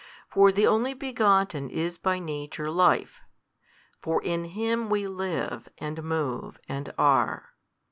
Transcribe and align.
For 0.27 0.51
the 0.51 0.65
Only 0.65 0.95
Begotten 0.95 1.69
is 1.69 1.99
by 1.99 2.17
Nature 2.17 2.71
Life: 2.71 3.21
for 4.01 4.19
in 4.23 4.45
Him 4.45 4.89
we 4.89 5.05
live 5.05 5.69
and 5.77 6.01
move 6.01 6.57
and 6.67 6.91
are. 6.97 7.51